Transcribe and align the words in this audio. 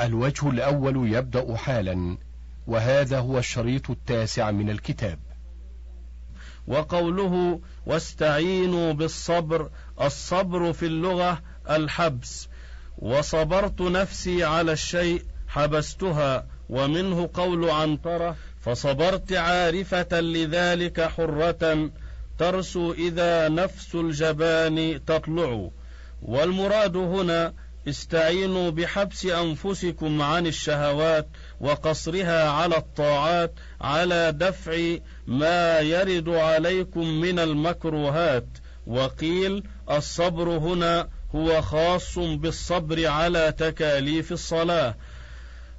الوجه 0.00 0.50
الأول 0.50 1.14
يبدأ 1.14 1.56
حالا 1.56 2.18
وهذا 2.66 3.18
هو 3.18 3.38
الشريط 3.38 3.90
التاسع 3.90 4.50
من 4.50 4.70
الكتاب. 4.70 5.18
وقوله 6.66 7.60
واستعينوا 7.86 8.92
بالصبر 8.92 9.70
الصبر 10.00 10.72
في 10.72 10.86
اللغة 10.86 11.42
الحبس. 11.70 12.48
وصبرت 12.98 13.80
نفسي 13.80 14.44
على 14.44 14.72
الشيء 14.72 15.22
حبستها 15.48 16.46
ومنه 16.68 17.30
قول 17.34 17.70
عنترة 17.70 18.36
فصبرت 18.60 19.32
عارفة 19.32 20.20
لذلك 20.20 21.00
حرة 21.00 21.90
ترسو 22.38 22.92
إذا 22.92 23.48
نفس 23.48 23.94
الجبان 23.94 25.04
تطلع. 25.06 25.70
والمراد 26.22 26.96
هنا 26.96 27.52
استعينوا 27.88 28.70
بحبس 28.70 29.26
أنفسكم 29.26 30.22
عن 30.22 30.46
الشهوات 30.46 31.28
وقصرها 31.60 32.50
على 32.50 32.76
الطاعات 32.76 33.52
على 33.80 34.32
دفع 34.32 34.96
ما 35.26 35.80
يرد 35.80 36.28
عليكم 36.28 37.06
من 37.06 37.38
المكروهات. 37.38 38.46
وقيل 38.86 39.62
الصبر 39.90 40.48
هنا 40.48 41.08
هو 41.34 41.62
خاص 41.62 42.18
بالصبر 42.18 43.06
على 43.06 43.52
تكاليف 43.58 44.32
الصلاة. 44.32 44.94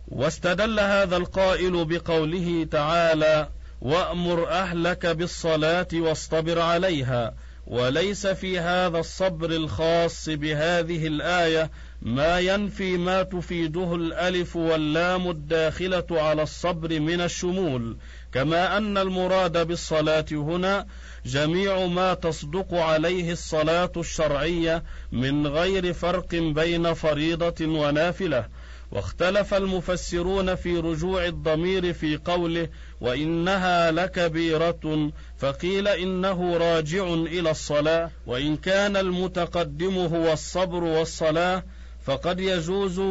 واستدل 0.08 0.80
هذا 0.80 1.18
القائل 1.18 1.86
بقوله 1.86 2.68
تعالى 2.72 3.50
وأمر 3.82 4.50
أهلك 4.50 5.06
بالصلاة 5.06 5.88
واصطبر 5.94 6.60
عليها 6.60 7.34
وليس 7.68 8.28
في 8.28 8.60
هذا 8.60 9.00
الصبر 9.00 9.52
الخاص 9.52 10.30
بهذه 10.30 11.08
الآية 11.08 11.72
ما 12.02 12.40
ينفي 12.40 12.98
ما 12.98 13.24
تفيده 13.24 13.96
الألف 13.96 14.56
واللام 14.56 15.30
الداخلة 15.30 16.06
على 16.12 16.44
الصبر 16.44 17.00
من 17.00 17.22
الشمول. 17.22 17.98
كما 18.34 18.78
أن 18.78 18.98
المراد 18.98 19.68
بالصلاة 19.68 20.26
هنا 20.32 20.86
جميع 21.26 21.86
ما 21.86 22.14
تصدق 22.14 22.74
عليه 22.74 23.32
الصلاة 23.32 23.92
الشرعية 23.98 24.84
من 25.12 25.48
غير 25.48 25.94
فرق 25.94 26.36
بين 26.36 26.94
فريضة 26.94 27.66
ونافلة. 27.66 28.46
واختلف 28.92 29.54
المفسرون 29.54 30.56
في 30.56 30.78
رجوع 30.78 31.26
الضمير 31.26 31.94
في 31.94 32.18
قوله 32.18 32.70
وإنها 33.02 33.92
لكبيرة 33.92 35.12
فقيل 35.38 35.88
إنه 35.88 36.58
راجع 36.58 37.14
إلى 37.14 37.52
الصلاة 37.52 38.12
وإن 38.28 38.58
كان 38.58 38.98
المتقدم 38.98 39.98
هو 39.98 40.34
الصبر 40.34 40.84
والصلاة 40.84 41.64
فقد 42.08 42.40
يجوز 42.40 43.02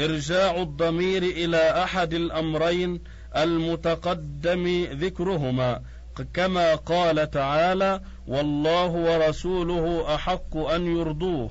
إرجاع 0.00 0.62
الضمير 0.62 1.22
إلى 1.22 1.82
أحد 1.82 2.14
الأمرين 2.14 3.00
المتقدم 3.36 4.86
ذكرهما 4.92 5.82
كما 6.34 6.74
قال 6.74 7.30
تعالى 7.30 8.00
والله 8.26 8.86
ورسوله 8.86 10.14
أحق 10.14 10.56
أن 10.56 10.96
يرضوه 10.96 11.50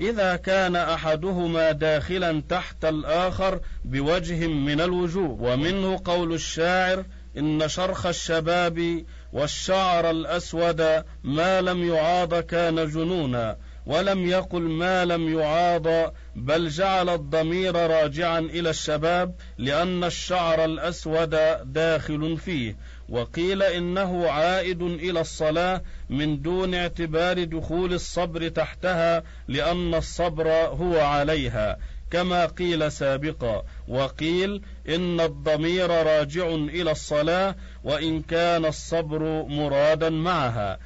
إذا 0.00 0.36
كان 0.36 0.76
أحدهما 0.76 1.72
داخلا 1.72 2.42
تحت 2.48 2.84
الآخر 2.84 3.60
بوجه 3.84 4.46
من 4.46 4.80
الوجوه 4.80 5.42
ومنه 5.42 6.00
قول 6.04 6.32
الشاعر 6.32 7.04
إن 7.38 7.68
شرخ 7.68 8.06
الشباب 8.06 9.04
والشعر 9.32 10.10
الأسود 10.10 11.04
ما 11.24 11.60
لم 11.60 11.94
يعاض 11.94 12.34
كان 12.34 12.88
جنونا 12.88 13.56
ولم 13.86 14.26
يقل 14.26 14.62
ما 14.62 15.04
لم 15.04 15.38
يعاض 15.38 16.14
بل 16.36 16.68
جعل 16.68 17.08
الضمير 17.08 17.76
راجعا 17.76 18.38
إلى 18.38 18.70
الشباب 18.70 19.34
لأن 19.58 20.04
الشعر 20.04 20.64
الأسود 20.64 21.36
داخل 21.64 22.38
فيه. 22.38 22.76
وقيل 23.08 23.62
إنه 23.62 24.30
عائد 24.30 24.82
إلى 24.82 25.20
الصلاة 25.20 25.82
من 26.10 26.42
دون 26.42 26.74
اعتبار 26.74 27.44
دخول 27.44 27.92
الصبر 27.92 28.48
تحتها 28.48 29.22
لأن 29.48 29.94
الصبر 29.94 30.48
هو 30.50 31.00
عليها. 31.00 31.78
كما 32.10 32.46
قيل 32.46 32.92
سابقا. 32.92 33.62
وقيل 33.88 34.62
إن 34.88 35.20
الضمير 35.20 35.90
راجع 35.90 36.46
إلى 36.48 36.90
الصلاة 36.90 37.54
وإن 37.84 38.22
كان 38.22 38.64
الصبر 38.64 39.44
مرادا 39.48 40.10
معها. 40.10 40.78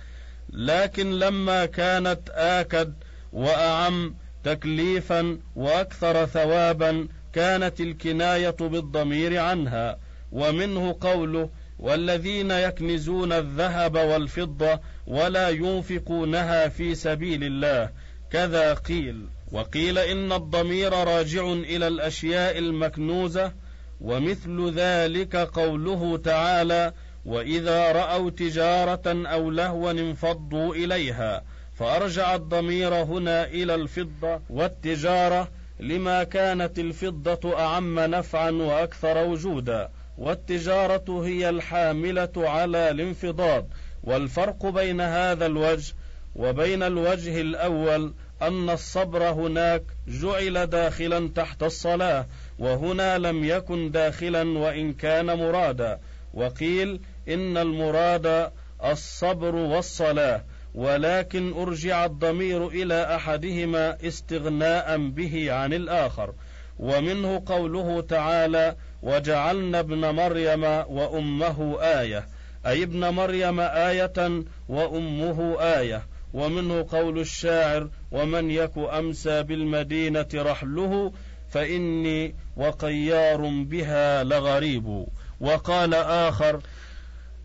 لكن 0.55 1.11
لما 1.19 1.67
كانت 1.67 2.21
آكد 2.31 2.95
وأعم 3.33 4.15
تكليفا 4.45 5.39
وأكثر 5.57 6.27
ثوابا 6.27 7.09
كانت 7.33 7.81
الكناية 7.81 8.51
بالضمير 8.51 9.39
عنها 9.39 9.99
ومنه 10.33 10.97
قوله 11.01 11.51
والذين 11.79 12.51
يكنزون 12.51 13.33
الذهب 13.33 13.95
والفضة 13.95 14.81
ولا 15.07 15.49
ينفقونها 15.49 16.69
في 16.69 16.95
سبيل 16.95 17.45
الله 17.45 17.91
كذا 18.31 18.75
قيل. 18.75 19.27
وقيل 19.53 19.99
إن 19.99 20.33
الضمير 20.33 20.93
راجع 20.93 21.53
إلى 21.53 21.89
الأشياء 21.89 22.59
المكنوزة 22.59 23.53
ومثل 24.01 24.73
ذلك 24.75 25.37
قوله 25.37 26.17
تعالى 26.17 26.93
وإذا 27.25 27.93
رأوا 27.93 28.31
تجارة 28.31 29.03
أو 29.07 29.51
لهوا 29.51 29.91
انفضوا 29.91 30.75
إليها 30.75 31.43
فأرجع 31.75 32.35
الضمير 32.35 32.95
هنا 32.95 33.45
إلى 33.45 33.75
الفضة 33.75 34.41
والتجارة 34.51 35.49
لما 35.81 36.25
كانت 36.25 36.79
الفضة 36.79 37.59
أعم 37.59 38.01
نفعا 38.01 38.51
وأكثر 38.51 39.19
وجودا. 39.19 39.89
والتجارة 40.19 41.27
هي 41.27 41.49
الحاملة 41.49 42.33
على 42.37 42.91
الانفضاض. 42.91 43.67
والفرق 44.05 44.67
بين 44.67 45.01
هذا 45.01 45.47
الوجه 45.47 45.95
وبين 46.37 46.83
الوجه 46.83 47.41
الأول 47.41 48.15
أن 48.43 48.71
الصبر 48.71 49.31
هناك 49.31 49.83
جعل 50.09 50.67
داخلا 50.67 51.29
تحت 51.35 51.63
الصلاة 51.63 52.27
وهنا 52.59 53.19
لم 53.19 53.45
يكن 53.45 53.91
داخلا 53.91 54.59
وإن 54.59 54.93
كان 54.93 55.27
مرادا. 55.27 55.99
وقيل 56.35 57.01
إن 57.29 57.57
المراد 57.57 58.51
الصبر 58.85 59.55
والصلاة 59.55 60.45
ولكن 60.75 61.53
أرجع 61.53 62.05
الضمير 62.05 62.69
إلى 62.69 63.15
أحدهما 63.17 63.97
استغناء 64.07 65.09
به 65.09 65.53
عن 65.53 65.73
الآخر. 65.73 66.33
ومنه 66.79 67.43
قوله 67.47 68.01
تعالى 68.01 68.77
وجعلنا 69.03 69.81
ابن 69.81 70.11
مريم 70.11 70.65
وأمه 70.65 71.81
آية. 71.81 72.29
أي 72.67 72.83
ابن 72.83 73.09
مريم 73.09 73.61
آية 73.61 74.45
وأمه 74.69 75.61
آية. 75.61 76.03
ومنه 76.35 76.87
قول 76.91 77.19
الشاعر 77.19 77.89
ومن 78.13 78.51
يك 78.51 78.79
أمسى 78.79 79.43
بالمدينة 79.43 80.29
رحله 80.35 81.13
فإني 81.51 82.35
وقيار 82.57 83.65
بها 83.65 84.25
لغريب. 84.25 85.07
وقال 85.41 85.95
آخر 85.95 86.61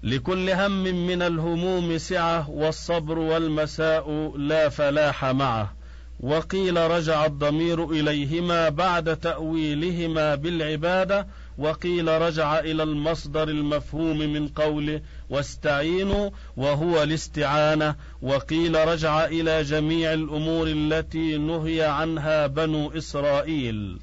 لكل 0.04 0.50
هم 0.50 0.84
من 0.84 1.22
الهموم 1.22 1.98
سعة 1.98 2.50
والصبر 2.50 3.20
والمساء 3.20 4.38
لا 4.38 4.70
فلاح 4.70 5.26
معه. 5.26 5.74
وقيل 6.20 6.78
رجع 6.78 7.26
الضمير 7.26 7.92
إليهما 7.92 8.70
بعد 8.70 9.18
تأويلهما 9.18 10.36
بالعبادة 10.36 11.28
وقيل 11.58 12.08
رجع 12.08 12.60
إلى 12.60 12.84
المصدر 12.84 13.50
المفهوم 13.50 14.18
من 14.18 14.48
قوله 14.48 15.02
واستعينوا 15.30 16.30
وهو 16.58 17.04
الاستعانة. 17.04 17.96
وقيل 18.22 18.88
رجع 18.88 19.26
إلى 19.26 19.64
جميع 19.64 20.14
الأمور 20.14 20.68
التي 20.68 21.38
نهي 21.38 21.82
عنها 21.82 22.48
بنو 22.48 22.92
إسرائيل. 22.92 24.00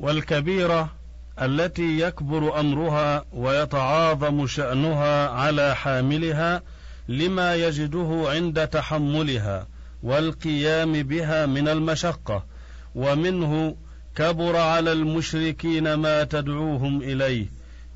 والكبيرة 0.00 0.95
التي 1.42 2.00
يكبر 2.00 2.60
أمرها 2.60 3.24
ويتعاظم 3.32 4.46
شأنها 4.46 5.28
على 5.28 5.76
حاملها 5.76 6.62
لما 7.08 7.54
يجده 7.54 8.24
عند 8.26 8.66
تحملها 8.66 9.66
والقيام 10.02 10.92
بها 10.92 11.46
من 11.46 11.68
المشقة 11.68 12.44
ومنه 12.94 13.76
كبر 14.16 14.56
على 14.56 14.92
المشركين 14.92 15.94
ما 15.94 16.24
تدعوهم 16.24 17.02
إليه 17.02 17.46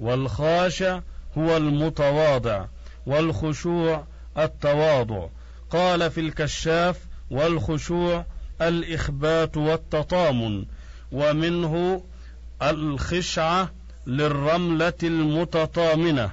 والخاشع 0.00 1.00
هو 1.38 1.56
المتواضع 1.56 2.66
والخشوع 3.06 4.04
التواضع. 4.38 5.26
قال 5.70 6.10
في 6.10 6.20
الكشاف 6.20 6.98
والخشوع 7.30 8.24
الإخبات 8.62 9.56
والتطامن 9.56 10.64
ومنه 11.12 12.04
الخشعة 12.62 13.70
للرملة 14.06 14.92
المتطامنة. 15.02 16.30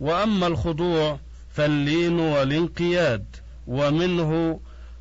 وأما 0.00 0.46
الخضوع 0.46 1.18
فاللين 1.54 2.20
والانقياد 2.20 3.24
ومنه 3.66 4.60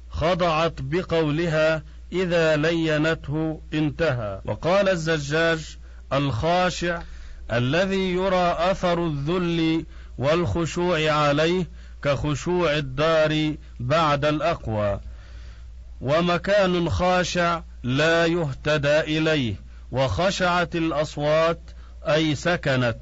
خضعت 0.10 0.74
بقولها 0.81 1.84
إذا 2.12 2.56
لينته 2.56 3.62
انتهى. 3.74 4.42
وقال 4.46 4.90
الزجاج 4.90 5.78
الخاشع 6.14 7.02
الذي 7.52 8.14
يرى 8.14 8.56
أثر 8.72 9.08
الذل 9.08 9.86
والخشوع 10.18 11.12
عليه 11.12 11.68
كخشوع 12.04 12.78
الدار 12.78 13.56
بعد 13.80 14.25
الأقوى. 14.25 15.00
ومكان 16.02 16.90
خاشع 16.90 17.62
لا 17.88 18.25
يهتدى 18.25 19.00
إليه 19.00 19.56
وخشعت 19.92 20.75
الأصوات 20.75 21.60
أي 22.04 22.36
سكنت 22.36 22.98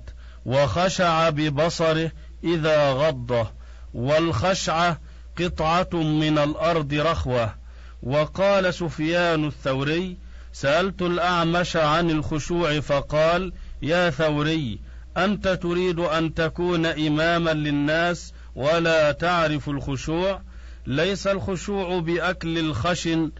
وخشع 0.45 1.29
ببصره 1.29 2.11
إذا 2.43 2.91
غضه 2.91 3.51
والخشعة 3.93 4.99
قطعة 5.39 5.89
من 5.93 6.37
الأرض 6.37 6.93
رخوة. 6.93 7.55
وقال 8.03 8.73
سفيان 8.73 9.47
الثوري 9.47 10.17
سألت 10.53 11.01
الأعمش 11.01 11.75
عن 11.75 12.09
الخشوع 12.09 12.79
فقال 12.79 13.53
يا 13.81 14.09
ثوري 14.09 14.79
أنت 15.17 15.47
تريد 15.47 15.99
أن 15.99 16.33
تكون 16.33 16.85
إماما 16.85 17.51
للناس 17.53 18.33
ولا 18.55 19.11
تعرف 19.11 19.69
الخشوع؟ 19.69 20.41
ليس 20.87 21.27
الخشوع 21.27 21.99
بأكل 21.99 22.57
الخشن 22.57 23.31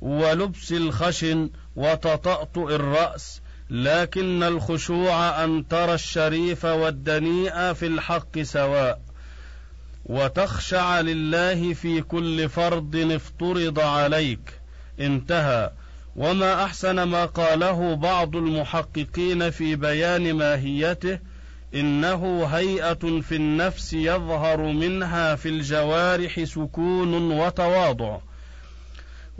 ولبس 0.00 0.72
الخشن 0.72 1.50
وتطأطؤ 1.76 2.74
الرأس 2.74 3.40
لكن 3.70 4.42
الخشوع 4.42 5.44
أن 5.44 5.68
ترى 5.68 5.94
الشريف 5.94 6.64
والدنيء 6.64 7.72
في 7.72 7.86
الحق 7.86 8.38
سواء. 8.42 9.00
وتخشع 10.06 11.00
لله 11.00 11.74
في 11.74 12.00
كل 12.00 12.48
فرض 12.48 12.96
افترض 12.96 13.80
عليك. 13.80 14.60
انتهى. 15.00 15.70
وما 16.16 16.64
أحسن 16.64 17.02
ما 17.02 17.24
قاله 17.24 17.94
بعض 17.94 18.36
المحققين 18.36 19.50
في 19.50 19.76
بيان 19.76 20.32
ماهيته 20.32 21.18
إنه 21.74 22.44
هيئة 22.44 23.20
في 23.20 23.36
النفس 23.36 23.92
يظهر 23.92 24.60
منها 24.60 25.34
في 25.34 25.48
الجوارح 25.48 26.44
سكون 26.44 27.32
وتواضع. 27.32 28.18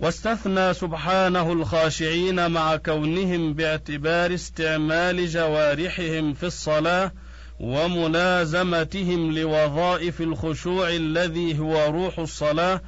واستثنى 0.00 0.74
سبحانه 0.74 1.52
الخاشعين 1.52 2.50
مع 2.50 2.76
كونهم 2.76 3.54
باعتبار 3.54 4.34
استعمال 4.34 5.28
جوارحهم 5.28 6.34
في 6.34 6.46
الصلاة 6.46 7.12
وملازمتهم 7.60 9.38
لوظائف 9.38 10.20
الخشوع 10.20 10.88
الذي 10.88 11.58
هو 11.58 11.86
روح 11.86 12.18
الصلاة 12.18 12.80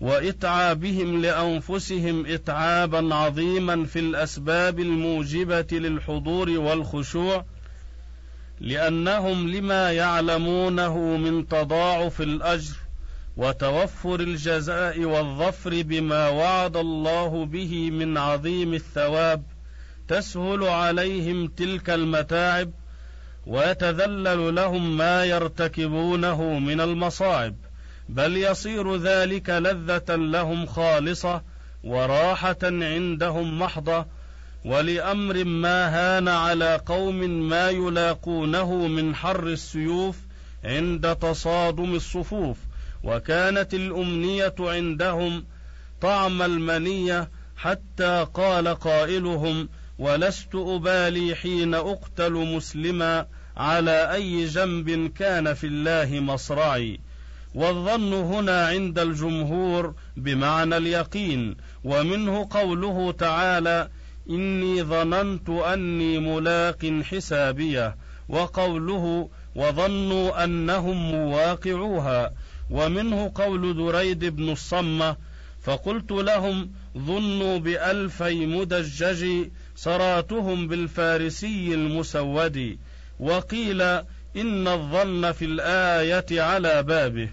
وإتعابهم 0.00 1.22
لأنفسهم 1.22 2.26
اتعابا 2.26 3.14
عظيما 3.14 3.84
في 3.84 3.98
الأسباب 3.98 4.80
الموجبة 4.80 5.66
للحضور 5.72 6.50
والخشوع 6.50 7.44
لأنهم 8.60 9.48
لما 9.48 9.92
يعلمونه 9.92 11.16
من 11.16 11.48
تضاعف 11.48 12.20
الأجر 12.20 12.74
وتوفر 13.40 14.20
الجزاء 14.20 15.04
والظفر 15.04 15.82
بما 15.82 16.28
وعد 16.28 16.76
الله 16.76 17.44
به 17.44 17.90
من 17.90 18.18
عظيم 18.18 18.74
الثواب 18.74 19.42
تسهل 20.08 20.64
عليهم 20.64 21.46
تلك 21.48 21.90
المتاعب 21.90 22.70
ويتذلل 23.46 24.54
لهم 24.54 24.96
ما 24.96 25.24
يرتكبونه 25.24 26.58
من 26.58 26.80
المصاعب 26.80 27.54
بل 28.08 28.36
يصير 28.36 28.96
ذلك 28.96 29.50
لذة 29.50 30.16
لهم 30.16 30.66
خالصة 30.66 31.42
وراحة 31.84 32.58
عندهم 32.62 33.58
محضة 33.58 34.06
ولأمر 34.64 35.44
ما 35.44 35.88
هان 35.88 36.28
على 36.28 36.80
قوم 36.86 37.18
ما 37.48 37.70
يلاقونه 37.70 38.86
من 38.86 39.14
حر 39.14 39.46
السيوف 39.46 40.16
عند 40.64 41.16
تصادم 41.16 41.94
الصفوف. 41.94 42.69
وكانت 43.04 43.74
الأمنية 43.74 44.54
عندهم 44.60 45.44
طعم 46.00 46.42
المنية 46.42 47.30
حتى 47.56 48.26
قال 48.34 48.68
قائلهم 48.68 49.68
ولست 49.98 50.54
أبالي 50.54 51.34
حين 51.34 51.74
أقتل 51.74 52.32
مسلما 52.32 53.26
على 53.56 54.12
أي 54.12 54.46
جنب 54.46 55.12
كان 55.18 55.54
في 55.54 55.66
الله 55.66 56.20
مصرعي. 56.20 57.00
والظن 57.54 58.12
هنا 58.12 58.66
عند 58.66 58.98
الجمهور 58.98 59.94
بمعنى 60.16 60.76
اليقين 60.76 61.56
ومنه 61.84 62.48
قوله 62.50 63.12
تعالى 63.12 63.88
إني 64.30 64.82
ظننت 64.82 65.50
أني 65.50 66.18
ملاق 66.18 67.00
حسابية 67.02 67.96
وقوله 68.28 69.28
وظنوا 69.54 70.44
أنهم 70.44 71.10
مواقعوها 71.12 72.30
ومنه 72.70 73.32
قول 73.34 73.76
دريد 73.76 74.24
بن 74.24 74.50
الصمة 74.52 75.16
فقلت 75.62 76.12
لهم 76.12 76.70
ظنوا 76.98 77.58
بألفي 77.58 78.46
مدجج 78.46 79.48
صراتهم 79.76 80.68
بالفارسي 80.68 81.74
المسود 81.74 82.78
وقيل 83.20 83.82
إن 84.36 84.68
الظن 84.68 85.32
في 85.32 85.44
الآية 85.44 86.42
على 86.42 86.82
بابه 86.82 87.28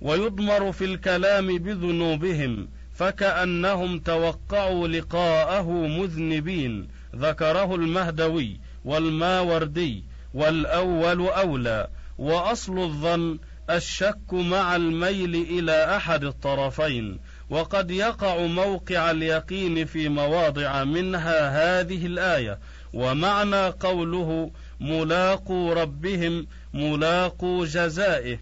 ويضمر 0.00 0.72
في 0.72 0.84
الكلام 0.84 1.58
بذنوبهم 1.58 2.68
فكأنهم 2.94 3.98
توقعوا 3.98 4.88
لقاءه 4.88 5.70
مذنبين 5.70 6.88
ذكره 7.16 7.74
المهدوي 7.74 8.60
والماوردي 8.84 10.04
والأول 10.34 11.20
أولى 11.28 11.88
وأصل 12.18 12.78
الظن 12.78 13.38
الشك 13.70 14.32
مع 14.32 14.76
الميل 14.76 15.34
إلى 15.34 15.96
أحد 15.96 16.24
الطرفين 16.24 17.18
وقد 17.50 17.90
يقع 17.90 18.46
موقع 18.46 19.10
اليقين 19.10 19.84
في 19.84 20.08
مواضع 20.08 20.84
منها 20.84 21.80
هذه 21.80 22.06
الآية 22.06 22.58
ومعنى 22.92 23.66
قوله 23.66 24.50
ملاقو 24.80 25.72
ربهم 25.72 26.46
ملاقو 26.74 27.64
جزائه. 27.64 28.40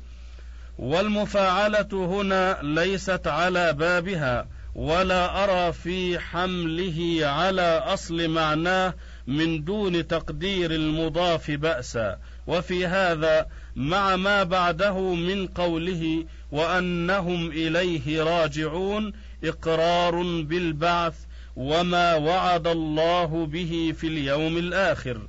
والمفاعلة 0.79 1.89
هنا 1.93 2.59
ليست 2.63 3.27
على 3.27 3.73
بابها 3.73 4.49
ولا 4.75 5.45
أرى 5.45 5.73
في 5.73 6.19
حمله 6.19 7.21
على 7.23 7.79
أصل 7.79 8.29
معناه 8.29 8.95
من 9.27 9.65
دون 9.65 10.07
تقدير 10.07 10.71
المضاف 10.71 11.51
بأسا. 11.51 12.19
وفي 12.47 12.87
هذا 12.87 13.47
مع 13.77 14.17
ما 14.17 14.43
بعده 14.43 15.15
من 15.15 15.47
قوله 15.47 16.25
وأنهم 16.53 17.51
إليه 17.51 18.23
راجعون 18.23 19.13
إقرار 19.45 20.23
بالبعث 20.43 21.15
وما 21.57 22.15
وعد 22.15 22.67
الله 22.67 23.47
به 23.47 23.95
في 23.97 24.07
اليوم 24.07 24.57
الآخر. 24.59 25.21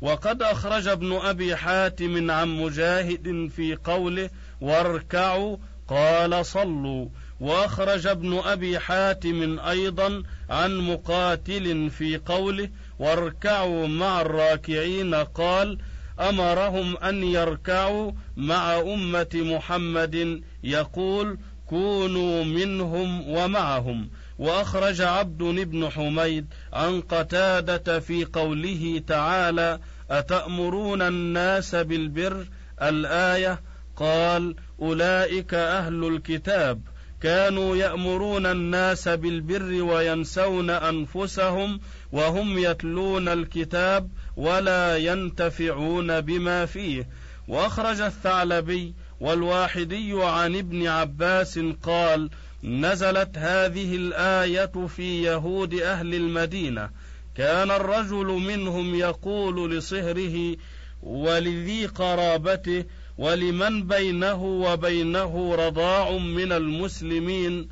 وقد 0.00 0.42
أخرج 0.42 0.88
ابن 0.88 1.12
أبي 1.12 1.56
حاتم 1.56 2.30
عن 2.30 2.48
مجاهد 2.48 3.50
في 3.56 3.74
قوله 3.84 4.30
واركعوا 4.60 5.56
قال 5.88 6.46
صلوا. 6.46 7.08
وأخرج 7.40 8.06
ابن 8.06 8.38
أبي 8.38 8.78
حاتم 8.78 9.60
أيضا 9.60 10.22
عن 10.50 10.78
مقاتل 10.78 11.90
في 11.90 12.16
قوله 12.16 12.68
واركعوا 12.98 13.86
مع 13.86 14.20
الراكعين 14.20 15.14
قال 15.14 15.78
أمرهم 16.20 16.96
أن 16.96 17.24
يركعوا 17.24 18.12
مع 18.36 18.80
أمة 18.80 19.28
محمد 19.34 20.42
يقول 20.64 21.38
كونوا 21.66 22.44
منهم 22.44 23.28
ومعهم. 23.28 24.08
وأخرج 24.38 25.00
عبد 25.00 25.42
بن 25.42 25.88
حميد 25.88 26.46
عن 26.72 27.00
قتادة 27.00 28.00
في 28.00 28.24
قوله 28.24 29.02
تعالى 29.06 29.80
أتأمرون 30.10 31.02
الناس 31.02 31.74
بالبر؟ 31.74 32.46
الآية 32.82 33.60
قال 33.96 34.56
أولئك 34.80 35.54
أهل 35.54 36.04
الكتاب. 36.04 36.80
كانوا 37.24 37.76
يأمرون 37.76 38.46
الناس 38.46 39.08
بالبر 39.08 39.82
وينسون 39.82 40.70
أنفسهم 40.70 41.80
وهم 42.12 42.58
يتلون 42.58 43.28
الكتاب 43.28 44.10
ولا 44.36 44.96
ينتفعون 44.96 46.20
بما 46.20 46.66
فيه. 46.66 47.08
وأخرج 47.48 48.00
الثعلبي 48.00 48.94
والواحدي 49.20 50.12
عن 50.24 50.56
ابن 50.56 50.86
عباس 50.86 51.60
قال 51.82 52.30
نزلت 52.64 53.38
هذه 53.38 53.96
الآية 53.96 54.86
في 54.86 55.22
يهود 55.22 55.74
أهل 55.74 56.14
المدينة. 56.14 56.90
كان 57.36 57.70
الرجل 57.70 58.26
منهم 58.26 58.94
يقول 58.94 59.76
لصهره 59.76 60.56
ولذي 61.02 61.86
قرابته 61.86 62.84
ولمن 63.18 63.86
بينه 63.86 64.44
وبينه 64.44 65.54
رضاع 65.54 66.18
من 66.18 66.52
المسلمين؟ 66.52 67.68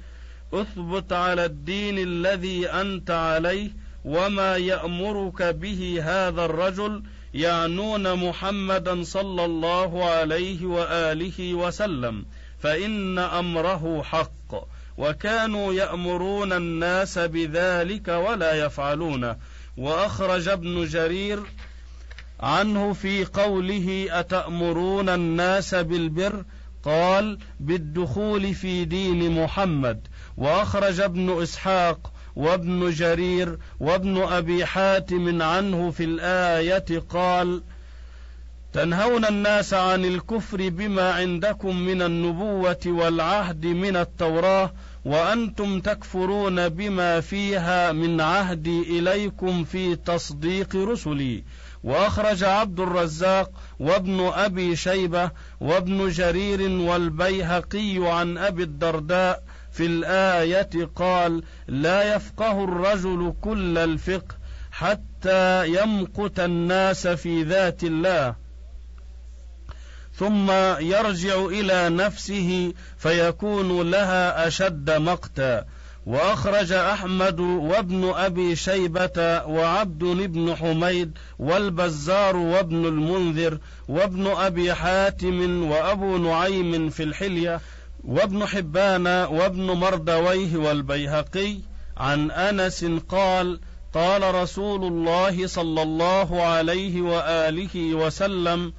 اثبت 0.53 1.13
على 1.13 1.45
الدين 1.45 1.99
الذي 1.99 2.69
أنت 2.69 3.11
عليه 3.11 3.71
وما 4.05 4.57
يامرك 4.57 5.43
به 5.43 6.01
هذا 6.03 6.45
الرجل 6.45 7.03
يعنون 7.35 8.15
محمدا 8.15 9.03
صلى 9.03 9.45
الله 9.45 10.05
عليه 10.05 10.67
واله 10.67 11.55
وسلم 11.55 12.25
فان 12.59 13.19
امره 13.19 14.03
حق 14.03 14.69
وكانوا 14.99 15.75
يامرون 15.75 16.53
الناس 16.53 17.19
بذلك 17.19 18.09
ولا 18.09 18.53
يفعلونه 18.53 19.37
واخرج 19.77 20.49
ابن 20.49 20.85
جرير 20.85 21.41
عنه 22.41 22.93
في 22.93 23.25
قوله 23.25 24.07
اتامرون 24.11 25.09
الناس 25.09 25.75
بالبر 25.75 26.45
قال 26.85 27.39
بالدخول 27.61 28.55
في 28.55 28.85
دين 28.85 29.43
محمد 29.43 30.09
واخرج 30.37 31.01
ابن 31.01 31.43
اسحاق 31.43 32.12
وابن 32.37 32.91
جرير 32.91 33.59
وابن 33.81 34.23
أبي 34.23 34.67
حاتم 34.67 35.43
عنه 35.43 35.91
في 35.91 36.05
الآية 36.05 37.03
قال 37.11 37.63
تنهون 38.73 39.25
الناس 39.25 39.75
عن 39.75 40.05
الكفر 40.05 40.69
بما 40.69 41.13
عندكم 41.13 41.77
من 41.77 42.03
النبوة 42.03 42.81
والعهد 42.87 43.67
من 43.67 43.97
التوراة 43.97 44.73
وأنتم 45.05 45.81
تكفرون 45.81 46.69
بما 46.69 47.21
فيها 47.21 47.93
من 47.93 48.21
عهدي 48.21 48.99
إليكم 48.99 49.65
في 49.65 49.97
تصديق 49.97 50.77
رسلي. 50.77 51.45
وأخرج 51.85 52.45
عبد 52.45 52.81
الرزاق 52.81 53.51
وابن 53.81 54.31
أبي 54.35 54.77
شيبة 54.77 55.31
وابن 55.61 56.09
جرير 56.09 56.71
والبيهقي 56.71 57.97
عن 57.99 58.39
أبي 58.39 58.63
الدرداء 58.63 59.43
في 59.73 59.87
الآية 59.87 60.91
قال 60.97 61.43
لا 61.69 62.15
يفقه 62.15 62.65
الرجل 62.65 63.35
كل 63.41 63.79
الفقه 63.79 64.35
حتى 64.73 65.67
يمقت 65.69 66.41
الناس 66.41 67.07
في 67.07 67.43
ذات 67.43 67.85
الله 67.85 68.35
ثم 70.15 70.51
يرجع 70.81 71.45
إلى 71.45 71.89
نفسه 71.89 72.73
فيكون 72.99 73.91
لها 73.91 74.47
أشد 74.47 74.91
مقتا 74.91 75.65
وأخرج 76.07 76.73
أحمد 76.73 77.41
وابن 77.41 78.13
أبي 78.17 78.57
شيبة 78.57 79.45
وعبد 79.47 80.05
بن 80.05 80.57
حميد 80.57 81.19
والبزار 81.39 82.37
وابن 82.37 82.87
المنذر 82.87 83.59
وابن 83.89 84.27
أبي 84.27 84.75
حاتم 84.75 85.63
وأبو 85.63 86.17
نعيم 86.19 86.91
في 86.91 87.03
الحلية 87.03 87.61
وابن 88.05 88.47
حبان 88.47 89.07
وابن 89.07 89.63
مردويه 89.71 90.57
والبيهقي 90.57 91.57
عن 91.97 92.31
أنس 92.31 92.85
قال 93.09 93.61
قال 93.95 94.35
رسول 94.35 94.85
الله 94.85 95.47
صلى 95.47 95.83
الله 95.83 96.43
عليه 96.43 97.01
وآله 97.01 97.95
وسلم 97.95 98.73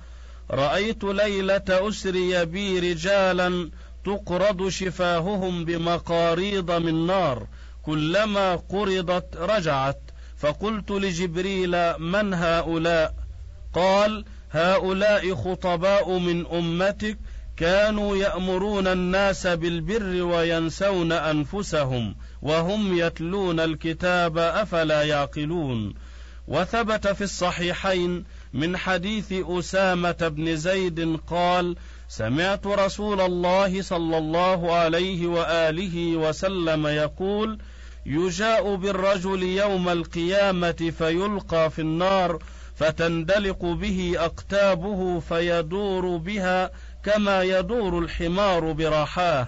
رأيت 0.51 1.03
ليلة 1.03 1.63
أسري 1.70 2.46
بي 2.46 2.80
رجالا 2.80 3.70
تقرض 4.06 4.70
شفاههم 4.70 5.65
بمقاريض 5.65 6.72
من 6.72 7.08
نار 7.08 7.48
كلما 7.86 8.56
قرضت 8.56 9.38
رجعت 9.38 10.01
فقلت 10.38 10.92
لجبريل 10.92 12.00
من 12.00 12.34
هؤلاء؟ 12.34 13.13
قال 13.74 14.25
هؤلاء 14.51 15.36
خطباء 15.36 16.18
من 16.18 16.46
أمتك 16.48 17.18
كانوا 17.57 18.17
يأمرون 18.17 18.88
الناس 18.88 19.48
بالبر 19.48 20.24
وينسون 20.24 21.12
أنفسهم 21.12 22.15
وهم 22.41 22.98
يتلون 22.98 23.60
الكتاب 23.60 24.38
أفلا 24.38 25.03
يعقلون. 25.03 25.93
وثبت 26.48 27.07
في 27.07 27.24
الصحيحين 27.24 28.24
من 28.53 28.77
حديث 28.77 29.33
أسامة 29.33 30.12
بن 30.12 30.55
زيد 30.55 31.19
قال 31.27 31.75
سمعت 32.07 32.67
رسول 32.67 33.22
الله 33.22 33.81
صلى 33.81 34.17
الله 34.17 34.74
عليه 34.74 35.27
وآله 35.27 36.17
وسلم 36.17 36.88
يقول 36.88 37.57
يجاء 38.05 38.75
بالرجل 38.75 39.43
يوم 39.43 39.89
القيامة 39.89 40.93
فيلقى 40.98 41.69
في 41.69 41.79
النار 41.79 42.39
فتندلق 42.75 43.65
به 43.65 44.13
أقتابه 44.17 45.19
فيدور 45.19 46.17
بها 46.17 46.72
كما 47.03 47.43
يدور 47.43 48.00
الحمار 48.00 48.72
برحاه 48.72 49.48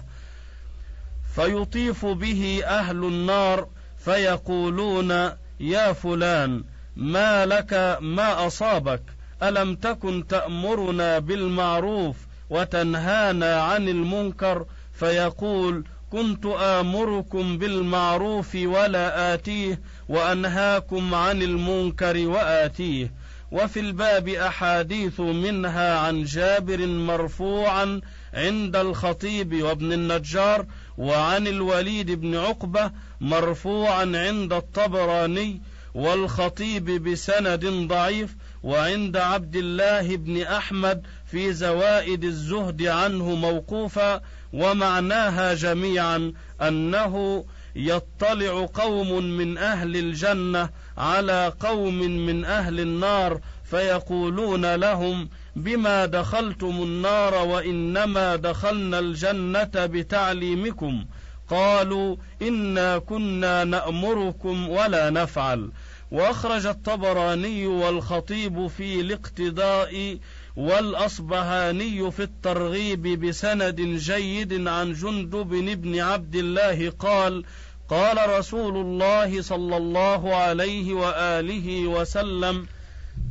فيطيف 1.34 2.06
به 2.06 2.62
أهل 2.64 3.04
النار 3.04 3.68
فيقولون 3.98 5.30
يا 5.60 5.92
فلان 5.92 6.64
ما 6.96 7.46
لك 7.46 7.98
ما 8.00 8.46
أصابك؟ 8.46 9.02
ألم 9.42 9.74
تكن 9.76 10.26
تأمرنا 10.26 11.18
بالمعروف 11.18 12.16
وتنهانا 12.50 13.60
عن 13.62 13.88
المنكر؟ 13.88 14.66
فيقول 14.92 15.84
كنت 16.12 16.46
آمركم 16.46 17.58
بالمعروف 17.58 18.54
ولا 18.54 19.34
آتيه 19.34 19.80
وأنهاكم 20.08 21.14
عن 21.14 21.42
المنكر 21.42 22.28
وآتيه. 22.28 23.12
وفي 23.52 23.80
الباب 23.80 24.28
أحاديث 24.28 25.20
منها 25.20 25.98
عن 25.98 26.24
جابر 26.24 26.86
مرفوعا 26.86 28.00
عند 28.34 28.76
الخطيب 28.76 29.62
وابن 29.62 29.92
النجار 29.92 30.66
وعن 30.98 31.46
الوليد 31.46 32.10
بن 32.10 32.36
عقبة 32.36 32.90
مرفوعا 33.20 34.12
عند 34.14 34.52
الطبراني 34.52 35.60
والخطيب 35.94 36.84
بسند 36.84 37.66
ضعيف 37.66 38.36
وعند 38.62 39.16
عبد 39.16 39.56
الله 39.56 40.16
بن 40.16 40.42
أحمد 40.42 41.02
في 41.30 41.52
زوائد 41.52 42.24
الزهد 42.24 42.82
عنه 42.82 43.34
موقوفا 43.34 44.20
ومعناها 44.52 45.54
جميعا 45.54 46.32
أنه 46.62 47.44
يطلع 47.76 48.68
قوم 48.74 49.24
من 49.24 49.58
أهل 49.58 49.96
الجنة 49.96 50.68
على 50.98 51.52
قوم 51.60 51.98
من 51.98 52.44
أهل 52.44 52.80
النار 52.80 53.40
فيقولون 53.64 54.74
لهم 54.74 55.28
بما 55.56 56.06
دخلتم 56.06 56.82
النار 56.82 57.34
وإنما 57.34 58.36
دخلنا 58.36 58.98
الجنة 58.98 59.70
بتعليمكم 59.74 61.04
قالوا 61.48 62.16
إنا 62.42 62.98
كنا 62.98 63.64
نأمركم 63.64 64.68
ولا 64.68 65.10
نفعل 65.10 65.70
وأخرج 66.10 66.66
الطبراني 66.66 67.66
والخطيب 67.66 68.66
في 68.66 69.00
الاقتداء 69.00 70.18
والأصبهاني 70.56 72.10
في 72.10 72.22
الترغيب 72.22 73.02
بسند 73.02 73.80
جيد 73.80 74.68
عن 74.68 74.92
جندب 74.92 75.48
بن 75.82 76.00
عبد 76.00 76.36
الله 76.36 76.90
قال 76.90 77.44
قال 77.88 78.38
رسول 78.38 78.76
الله 78.76 79.42
صلى 79.42 79.76
الله 79.76 80.36
عليه 80.36 80.94
وآله 80.94 81.86
وسلم 81.86 82.66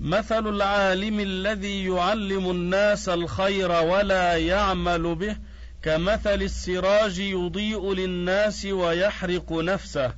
مثل 0.01 0.47
العالم 0.47 1.19
الذي 1.19 1.85
يعلم 1.85 2.51
الناس 2.51 3.09
الخير 3.09 3.71
ولا 3.71 4.37
يعمل 4.37 5.15
به 5.15 5.37
كمثل 5.83 6.41
السراج 6.41 7.19
يضيء 7.19 7.93
للناس 7.93 8.65
ويحرق 8.65 9.53
نفسه. 9.53 10.13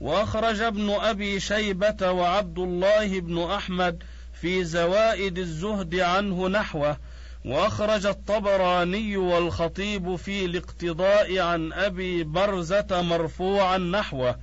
وأخرج 0.00 0.60
ابن 0.60 0.90
أبي 0.90 1.40
شيبة 1.40 2.10
وعبد 2.10 2.58
الله 2.58 3.20
بن 3.20 3.42
أحمد 3.42 4.02
في 4.40 4.64
زوائد 4.64 5.38
الزهد 5.38 5.94
عنه 5.94 6.48
نحوه 6.48 6.96
وأخرج 7.44 8.06
الطبراني 8.06 9.16
والخطيب 9.16 10.16
في 10.16 10.44
الاقتضاء 10.44 11.38
عن 11.38 11.72
أبي 11.72 12.24
برزة 12.24 13.02
مرفوعا 13.02 13.78
نحوه. 13.78 14.36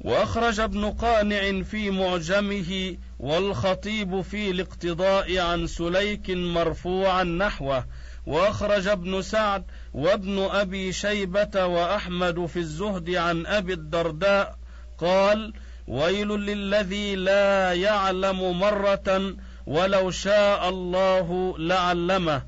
وأخرج 0.00 0.60
ابن 0.60 0.90
قانع 0.90 1.62
في 1.62 1.90
معجمه 1.90 2.96
والخطيب 3.18 4.20
في 4.20 4.50
الاقتضاء 4.50 5.38
عن 5.38 5.66
سليك 5.66 6.30
مرفوعا 6.30 7.24
نحوه. 7.24 7.84
وأخرج 8.26 8.88
ابن 8.88 9.22
سعد 9.22 9.64
وابن 9.94 10.38
أبي 10.38 10.92
شيبة 10.92 11.66
وأحمد 11.66 12.46
في 12.46 12.58
الزهد 12.58 13.10
عن 13.10 13.46
أبي 13.46 13.72
الدرداء 13.72 14.58
قال 14.98 15.52
ويل 15.86 16.28
للذي 16.28 17.16
لا 17.16 17.72
يعلم 17.72 18.58
مرة 18.58 19.34
ولو 19.68 20.10
شاء 20.10 20.68
الله 20.68 21.54
لعلمه. 21.58 22.42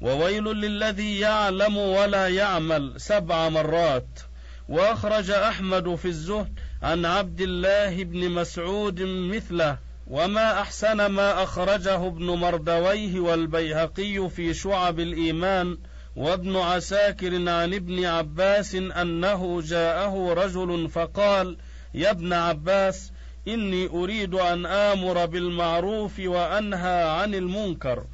وويل 0.00 0.44
للذي 0.44 1.18
يعلم 1.18 1.76
ولا 1.76 2.28
يعمل 2.28 2.94
سبع 2.96 3.48
مرات. 3.48 4.20
وأخرج 4.68 5.30
أحمد 5.30 5.94
في 5.94 6.08
الزهد 6.08 6.58
عن 6.82 7.04
عبد 7.04 7.40
الله 7.40 8.04
بن 8.04 8.30
مسعود 8.30 9.02
مثله. 9.02 9.78
وما 10.06 10.60
أحسن 10.60 11.06
ما 11.06 11.42
أخرجه 11.42 12.06
ابن 12.06 12.26
مردويه 12.26 13.20
والبيهقي 13.20 14.30
في 14.30 14.54
شعب 14.54 15.00
الإيمان 15.00 15.78
وابن 16.16 16.56
عساكر 16.56 17.34
عن 17.34 17.74
ابن 17.74 18.04
عباس 18.04 18.74
أنه 18.74 19.60
جاءه 19.60 20.32
رجل 20.32 20.90
فقال 20.90 21.56
يا 21.94 22.10
ابن 22.10 22.32
عباس 22.32 23.12
إني 23.48 23.86
أريد 23.86 24.34
أن 24.34 24.66
آمر 24.66 25.26
بالمعروف 25.26 26.20
وأنهى 26.20 27.02
عن 27.02 27.34
المنكر. 27.34 28.04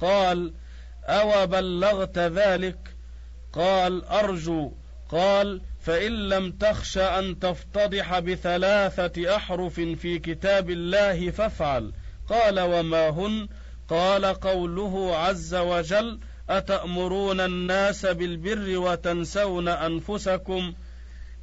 قال 0.00 0.52
أو 1.04 1.46
بلغت 1.46 2.18
ذلك؟ 2.18 2.78
قال 3.52 4.04
أرجو. 4.04 4.72
قال 5.08 5.60
فإن 5.80 6.28
لم 6.28 6.52
تخش 6.52 6.98
أن 6.98 7.38
تفتضح 7.38 8.18
بثلاثة 8.18 9.36
أحرف 9.36 9.74
في 9.80 10.18
كتاب 10.18 10.70
الله 10.70 11.30
فافعل. 11.30 11.92
قال 12.28 12.60
وما 12.60 13.08
هن؟ 13.08 13.48
قال 13.88 14.24
قوله 14.24 15.16
عز 15.16 15.54
وجل 15.54 16.20
أتأمرون 16.50 17.40
الناس 17.40 18.06
بالبر 18.06 18.78
وتنسون 18.78 19.68
أنفسكم؟ 19.68 20.74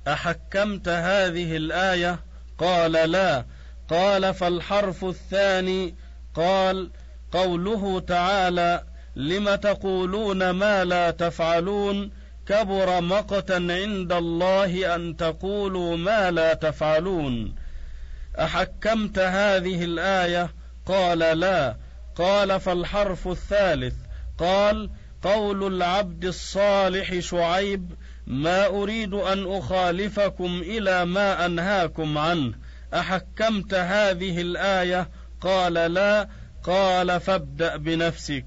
أحكمت 0.08 0.90
هذه 0.90 1.58
الآية؟ 1.58 2.20
قال 2.58 2.92
لا. 2.92 3.46
قال 3.90 4.34
فالحرف 4.34 5.06
الثاني 5.06 5.96
قال 6.36 6.90
قوله 7.32 8.00
تعالى 8.00 8.84
لم 9.16 9.56
تقولون 9.56 10.50
ما 10.50 10.84
لا 10.84 11.12
تفعلون؟ 11.12 12.12
كبر 12.48 13.02
مقتا 13.02 13.54
عند 13.54 14.12
الله 14.12 14.96
أن 14.96 15.18
تقولوا 15.18 15.98
ما 15.98 16.32
لا 16.32 16.54
تفعلون. 16.54 17.56
أحكمت 18.40 19.20
هذه 19.20 19.84
الآية؟ 19.84 20.50
قال 20.86 21.20
لا. 21.20 21.76
قال 22.18 22.60
فالحرف 22.60 23.28
الثالث 23.28 23.96
قال 24.38 24.90
قول 25.24 25.76
العبد 25.76 26.26
الصالح 26.26 27.20
شعيب 27.20 27.92
ما 28.28 28.66
أريد 28.66 29.14
أن 29.14 29.58
أخالفكم 29.58 30.62
إلى 30.62 31.06
ما 31.06 31.46
أنهاكم 31.46 32.18
عنه. 32.18 32.54
أحكمت 32.94 33.74
هذه 33.74 34.42
الآية؟ 34.42 35.10
قال 35.42 35.74
لا. 35.74 36.30
قال 36.64 37.20
فابدأ 37.20 37.78
بنفسك. 37.78 38.46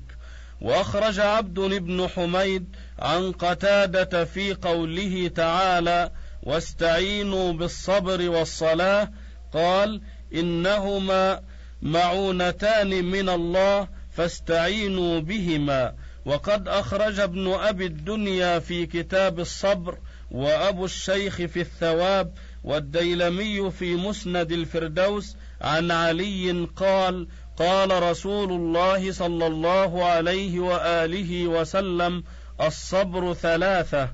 وأخرج 0.60 1.20
عبد 1.20 1.60
بن 1.60 2.08
حميد 2.08 2.76
عن 2.98 3.32
قتادة 3.32 4.24
في 4.24 4.54
قوله 4.54 5.30
تعالى 5.34 6.10
واستعينوا 6.42 7.52
بالصبر 7.52 8.30
والصلاة. 8.30 9.10
قال 9.52 10.00
إنهما 10.34 11.40
معونتان 11.82 13.04
من 13.04 13.28
الله 13.28 13.88
فاستعينوا 14.12 15.20
بهما. 15.20 15.94
وقد 16.24 16.68
أخرج 16.68 17.20
ابن 17.20 17.52
أبي 17.52 17.86
الدنيا 17.86 18.58
في 18.58 18.86
كتاب 18.86 19.40
الصبر 19.40 19.98
وأبو 20.30 20.84
الشيخ 20.84 21.36
في 21.36 21.60
الثواب 21.60 22.32
والديلمي 22.64 23.70
في 23.70 23.94
مسند 23.94 24.52
الفردوس 24.52 25.36
عن 25.60 25.90
علي 25.90 26.68
قال 26.76 27.28
قال 27.56 28.02
رسول 28.02 28.52
الله 28.52 29.12
صلى 29.12 29.46
الله 29.46 30.04
عليه 30.04 30.60
وآله 30.60 31.46
وسلم 31.46 32.24
الصبر 32.60 33.34
ثلاثة 33.34 34.08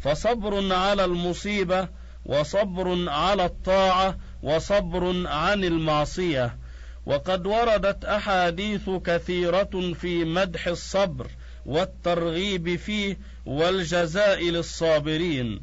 فصبر 0.00 0.74
على 0.74 1.04
المصيبة 1.04 1.88
وصبر 2.26 3.10
على 3.10 3.44
الطاعة 3.44 4.18
وصبر 4.42 5.28
عن 5.28 5.64
المعصية. 5.64 6.58
وقد 7.06 7.46
وردت 7.46 8.04
أحاديث 8.04 8.90
كثيرة 8.90 9.94
في 10.00 10.24
مدح 10.24 10.66
الصبر. 10.66 11.26
والترغيب 11.68 12.76
فيه 12.76 13.18
والجزاء 13.46 14.42
للصابرين. 14.50 15.60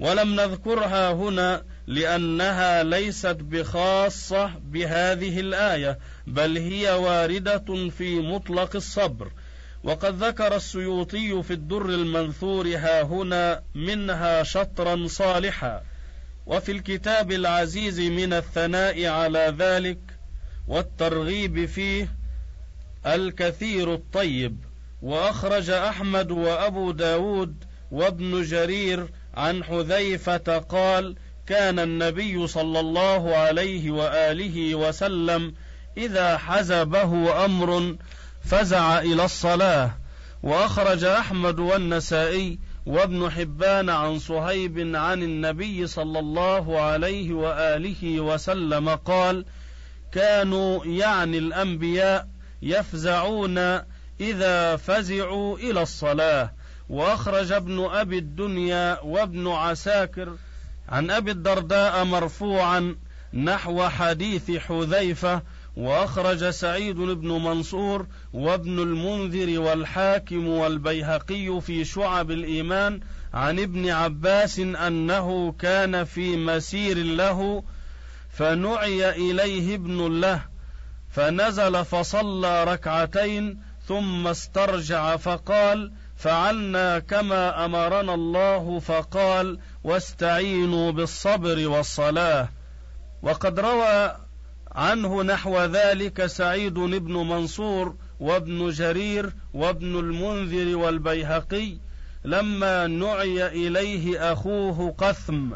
ولم 0.00 0.34
نذكرها 0.34 1.12
هنا 1.12 1.64
لأنها 1.86 2.82
ليست 2.82 3.36
بخاصة 3.40 4.50
بهذه 4.64 5.40
الآية 5.40 5.98
بل 6.26 6.58
هي 6.58 6.90
واردة 6.90 7.90
في 7.98 8.20
مطلق 8.20 8.76
الصبر. 8.76 9.32
وقد 9.84 10.24
ذكر 10.24 10.56
السيوطي 10.56 11.42
في 11.42 11.52
الدر 11.52 11.86
المنثور 11.86 12.76
ها 12.76 13.02
هنا 13.02 13.62
منها 13.74 14.42
شطرا 14.42 15.06
صالحا. 15.06 15.82
وفي 16.46 16.72
الكتاب 16.72 17.32
العزيز 17.32 18.00
من 18.00 18.32
الثناء 18.32 19.06
على 19.06 19.54
ذلك 19.58 19.98
والترغيب 20.68 21.66
فيه 21.66 22.08
الكثير 23.06 23.94
الطيب. 23.94 24.71
وأخرج 25.02 25.70
أحمد 25.70 26.30
وأبو 26.30 26.90
داود 26.90 27.64
وابن 27.90 28.42
جرير 28.42 29.06
عن 29.34 29.64
حذيفة 29.64 30.58
قال 30.58 31.16
كان 31.46 31.78
النبي 31.78 32.46
صلى 32.46 32.80
الله 32.80 33.36
عليه 33.36 33.90
وآله 33.90 34.74
وسلم 34.74 35.54
إذا 35.96 36.38
حزبه 36.38 37.44
أمر 37.44 37.96
فزع 38.44 38.98
إلى 38.98 39.24
الصلاة. 39.24 39.90
وأخرج 40.42 41.04
أحمد 41.04 41.58
والنسائي 41.58 42.58
وابن 42.86 43.30
حبان 43.30 43.90
عن 43.90 44.18
صهيب 44.18 44.96
عن 44.96 45.22
النبي 45.22 45.86
صلى 45.86 46.18
الله 46.18 46.80
عليه 46.80 47.32
وآله 47.32 48.20
وسلم 48.20 48.88
قال 48.88 49.44
كانوا 50.12 50.84
يعني 50.84 51.38
الأنبياء 51.38 52.28
يفزعون 52.62 53.58
إذا 54.20 54.76
فزعوا 54.76 55.58
إلى 55.58 55.82
الصلاة. 55.82 56.52
وأخرج 56.88 57.52
ابن 57.52 57.84
أبي 57.84 58.18
الدنيا 58.18 59.00
وابن 59.00 59.48
عساكر 59.48 60.36
عن 60.88 61.10
أبي 61.10 61.30
الدرداء 61.30 62.04
مرفوعا 62.04 62.96
نحو 63.34 63.88
حديث 63.88 64.50
حذيفة. 64.50 65.42
وأخرج 65.76 66.50
سعيد 66.50 66.96
بن 66.96 67.28
منصور 67.28 68.06
وابن 68.32 68.78
المنذر 68.78 69.60
والحاكم 69.60 70.48
والبيهقي 70.48 71.60
في 71.60 71.84
شعب 71.84 72.30
الإيمان 72.30 73.00
عن 73.34 73.58
ابن 73.58 73.88
عباس 73.88 74.58
أنه 74.58 75.52
كان 75.52 76.04
في 76.04 76.36
مسير 76.36 76.96
له 76.98 77.64
فنعي 78.30 79.10
إليه 79.10 79.74
ابن 79.74 80.20
له 80.20 80.42
فنزل 81.10 81.84
فصلى 81.84 82.64
ركعتين 82.64 83.71
ثم 83.88 84.26
استرجع 84.26 85.16
فقال 85.16 85.92
فعلنا 86.16 86.98
كما 86.98 87.64
أمرنا 87.64 88.14
الله 88.14 88.78
فقال 88.78 89.58
واستعينوا 89.84 90.90
بالصبر 90.90 91.68
والصلاة. 91.68 92.48
وقد 93.22 93.60
روى 93.60 94.16
عنه 94.72 95.22
نحو 95.22 95.60
ذلك 95.60 96.26
سعيد 96.26 96.74
بن 96.74 97.12
منصور 97.12 97.94
وابن 98.20 98.70
جرير 98.70 99.32
وابن 99.54 99.98
المنذر 99.98 100.76
والبيهقي 100.76 101.76
لما 102.24 102.86
نعي 102.86 103.46
إليه 103.46 104.32
أخوه 104.32 104.94
قثم. 104.98 105.50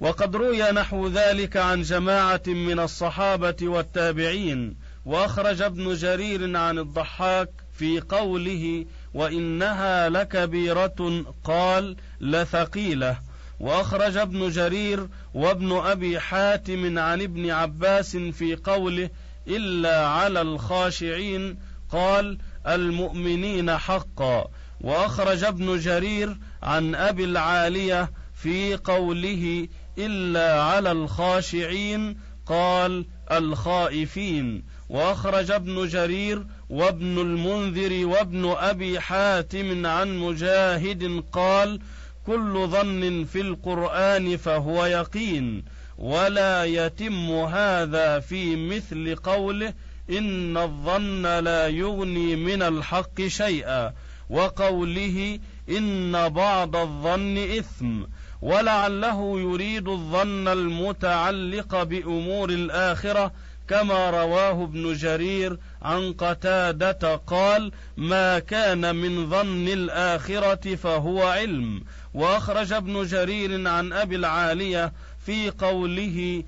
وقد 0.00 0.36
روي 0.36 0.62
نحو 0.62 1.08
ذلك 1.08 1.56
عن 1.56 1.82
جماعة 1.82 2.42
من 2.46 2.80
الصحابة 2.80 3.56
والتابعين 3.62 4.76
وأخرج 5.04 5.62
ابن 5.62 5.94
جرير 5.94 6.56
عن 6.56 6.78
الضحاك 6.78 7.61
في 7.72 8.00
قوله 8.00 8.86
وإنها 9.14 10.08
لكبيرة 10.08 11.24
قال 11.44 11.96
لثقيلة. 12.20 13.18
وأخرج 13.60 14.16
ابن 14.16 14.48
جرير 14.48 15.08
وابن 15.34 15.72
أبي 15.72 16.20
حاتم 16.20 16.98
عن 16.98 17.22
ابن 17.22 17.50
عباس 17.50 18.16
في 18.16 18.56
قوله 18.56 19.10
إلا 19.48 20.06
على 20.06 20.40
الخاشعين 20.40 21.58
قال 21.90 22.38
المؤمنين 22.66 23.78
حقا. 23.78 24.48
وأخرج 24.80 25.44
ابن 25.44 25.78
جرير 25.78 26.36
عن 26.62 26.94
أبي 26.94 27.24
العالية 27.24 28.10
في 28.34 28.76
قوله 28.76 29.68
إلا 29.98 30.62
على 30.62 30.92
الخاشعين 30.92 32.18
قال 32.46 33.06
الخائفين. 33.32 34.64
وأخرج 34.88 35.50
ابن 35.50 35.86
جرير 35.88 36.46
وابن 36.72 37.18
المنذر 37.18 38.06
وابن 38.06 38.54
أبي 38.58 39.00
حاتم 39.00 39.86
عن 39.86 40.18
مجاهد 40.18 41.24
قال 41.32 41.80
كل 42.26 42.66
ظن 42.66 43.24
في 43.24 43.40
القرآن 43.40 44.36
فهو 44.36 44.84
يقين 44.84 45.64
ولا 45.98 46.64
يتم 46.64 47.30
هذا 47.32 48.20
في 48.20 48.56
مثل 48.56 49.14
قوله 49.14 49.74
إن 50.10 50.56
الظن 50.56 51.22
لا 51.22 51.68
يغني 51.68 52.36
من 52.36 52.62
الحق 52.62 53.20
شيئا 53.26 53.92
وقوله 54.30 55.38
إن 55.68 56.28
بعض 56.28 56.76
الظن 56.76 57.38
إثم 57.38 58.02
ولعله 58.42 59.40
يريد 59.40 59.88
الظن 59.88 60.48
المتعلق 60.48 61.82
بأمور 61.82 62.50
الآخرة 62.50 63.32
كما 63.68 64.10
رواه 64.10 64.64
ابن 64.64 64.92
جرير 64.92 65.58
عن 65.82 66.12
قتادة 66.12 67.16
قال 67.16 67.72
ما 67.96 68.38
كان 68.38 68.96
من 68.96 69.30
ظن 69.30 69.68
الآخرة 69.68 70.74
فهو 70.74 71.22
علم 71.22 71.82
وأخرج 72.14 72.72
ابن 72.72 73.06
جرير 73.06 73.68
عن 73.68 73.92
أبي 73.92 74.16
العالية 74.16 74.92
في 75.26 75.50
قوله 75.50 76.42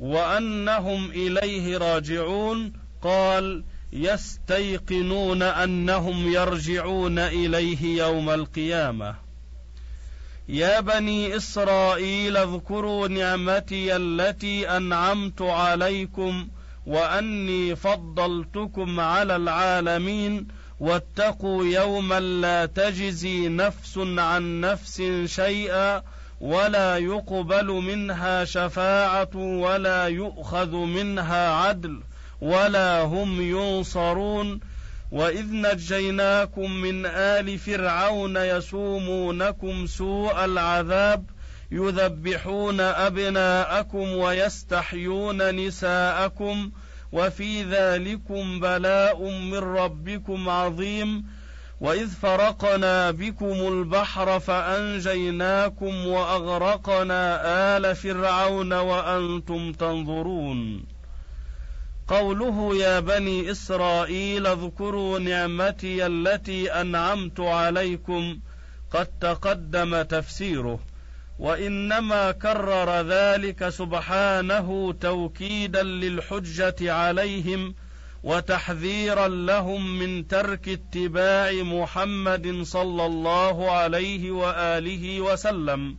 وأنهم 0.00 1.10
إليه 1.10 1.78
راجعون 1.78 2.72
قال 3.02 3.64
يستيقنون 3.92 5.42
أنهم 5.42 6.32
يرجعون 6.32 7.18
إليه 7.18 7.98
يوم 7.98 8.30
القيامة 8.30 9.25
يا 10.48 10.80
بني 10.80 11.36
إسرائيل 11.36 12.36
اذكروا 12.36 13.08
نعمتي 13.08 13.96
التي 13.96 14.68
أنعمت 14.76 15.42
عليكم 15.42 16.48
وأني 16.86 17.76
فضلتكم 17.76 19.00
على 19.00 19.36
العالمين. 19.36 20.48
واتقوا 20.80 21.64
يوما 21.64 22.20
لا 22.20 22.66
تجزي 22.66 23.48
نفس 23.48 23.98
عن 23.98 24.60
نفس 24.60 25.02
شيئا 25.26 26.02
ولا 26.40 26.96
يقبل 26.96 27.66
منها 27.66 28.44
شفاعة 28.44 29.36
ولا 29.36 30.06
يؤخذ 30.06 30.76
منها 30.76 31.50
عدل 31.50 32.00
ولا 32.40 33.02
هم 33.02 33.40
ينصرون. 33.40 34.60
واذ 35.12 35.46
نجيناكم 35.52 36.72
من 36.72 37.06
ال 37.06 37.58
فرعون 37.58 38.36
يسومونكم 38.36 39.86
سوء 39.86 40.44
العذاب 40.44 41.24
يذبحون 41.70 42.80
ابناءكم 42.80 44.12
ويستحيون 44.12 45.66
نساءكم 45.66 46.70
وفي 47.12 47.62
ذلكم 47.62 48.60
بلاء 48.60 49.30
من 49.30 49.58
ربكم 49.58 50.48
عظيم 50.48 51.24
واذ 51.80 52.08
فرقنا 52.08 53.10
بكم 53.10 53.52
البحر 53.52 54.40
فانجيناكم 54.40 56.06
واغرقنا 56.06 57.40
ال 57.76 57.96
فرعون 57.96 58.72
وأنتم 58.72 59.72
تنظرون 59.72 60.95
قوله 62.08 62.76
يا 62.76 63.00
بني 63.00 63.50
إسرائيل 63.50 64.46
اذكروا 64.46 65.18
نعمتي 65.18 66.06
التي 66.06 66.72
أنعمت 66.72 67.40
عليكم 67.40 68.38
قد 68.90 69.06
تقدم 69.20 70.02
تفسيره 70.02 70.80
وإنما 71.38 72.30
كرر 72.32 73.00
ذلك 73.00 73.68
سبحانه 73.68 74.94
توكيدا 75.00 75.82
للحجة 75.82 76.92
عليهم 76.92 77.74
وتحذيرا 78.22 79.28
لهم 79.28 79.98
من 79.98 80.28
ترك 80.28 80.68
اتباع 80.68 81.52
محمد 81.52 82.62
صلى 82.62 83.06
الله 83.06 83.70
عليه 83.70 84.30
وآله 84.30 85.20
وسلم. 85.20 85.96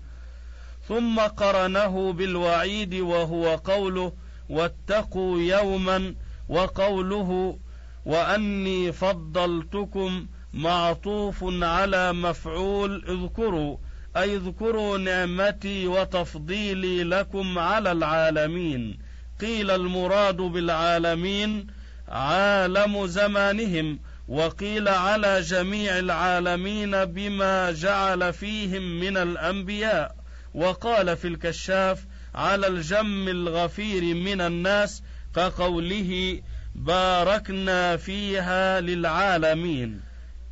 ثم 0.87 1.19
قرنه 1.19 2.13
بالوعيد 2.13 2.93
وهو 2.93 3.55
قوله 3.55 4.13
واتقوا 4.49 5.39
يوما 5.39 6.15
وقوله 6.49 7.60
وأني 8.05 8.91
فضلتكم 8.91 10.27
معطوف 10.53 11.45
على 11.63 12.13
مفعول 12.13 13.05
اذكروا 13.07 13.77
أي 14.17 14.36
اذكروا 14.36 14.97
نعمتي 14.97 15.88
وتفضيلي 15.88 17.03
لكم 17.03 17.60
على 17.60 17.91
العالمين. 17.91 18.99
قيل 19.41 19.71
المراد 19.71 20.38
بالعالمين 20.38 21.67
عالم 22.07 23.07
زمانهم 23.07 23.99
وقيل 24.27 24.88
على 24.88 25.41
جميع 25.41 25.99
العالمين 25.99 27.05
بما 27.05 27.71
جعل 27.71 28.33
فيهم 28.33 28.99
من 28.99 29.17
الأنبياء. 29.17 30.15
وقال 30.53 31.17
في 31.17 31.27
الكشاف 31.27 32.05
على 32.38 32.67
الجم 32.67 33.28
الغفير 33.28 34.15
من 34.15 34.41
الناس 34.41 35.04
كقوله 35.36 36.41
باركنا 36.76 37.97
فيها 37.97 38.82
للعالمين. 38.82 40.02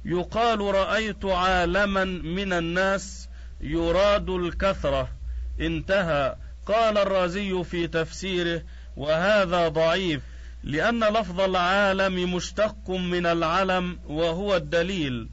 يقال 0.05 0.61
رأيت 0.61 1.25
عالما 1.25 2.03
من 2.05 2.53
الناس 2.53 3.29
يراد 3.61 4.29
الكثرة. 4.29 5.09
انتهى. 5.59 6.35
قال 6.65 6.97
الرازي 6.97 7.63
في 7.63 7.87
تفسيره 7.87 8.61
وهذا 8.97 9.67
ضعيف 9.67 10.21
لأن 10.63 11.03
لفظ 11.03 11.41
العالم 11.41 12.33
مشتق 12.35 12.89
من 12.89 13.25
العلم 13.25 13.99
وهو 14.07 14.55
الدليل. 14.55 15.29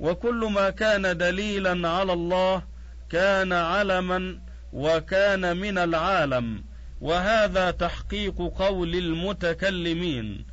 وكل 0.00 0.50
ما 0.54 0.70
كان 0.70 1.16
دليلا 1.16 1.88
على 1.88 2.12
الله 2.12 2.62
كان 3.10 3.52
علما 3.52 4.49
وكان 4.72 5.56
من 5.56 5.78
العالم 5.78 6.64
وهذا 7.00 7.70
تحقيق 7.70 8.36
قول 8.58 8.94
المتكلمين. 8.94 10.46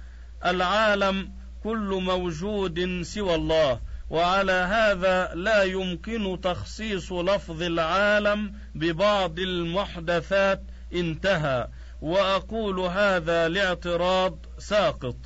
العالم 0.45 1.31
كل 1.63 1.99
موجود 2.03 3.01
سوى 3.01 3.35
الله 3.35 3.79
وعلى 4.09 4.51
هذا 4.51 5.31
لا 5.35 5.63
يمكن 5.63 6.39
تخصيص 6.43 7.11
لفظ 7.11 7.61
العالم 7.61 8.53
ببعض 8.75 9.39
المحدثات 9.39 10.61
انتهى. 10.93 11.67
وأقول 12.01 12.79
هذا 12.79 13.47
لاعتراض 13.47 14.45
ساقط. 14.57 15.17